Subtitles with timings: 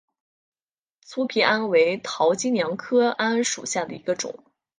[1.03, 4.43] 粗皮桉为桃金娘科桉属下的一个种。